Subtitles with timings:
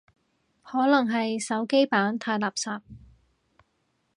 [0.63, 2.81] 可能係手機版太垃圾